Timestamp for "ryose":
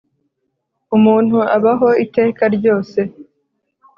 2.55-2.99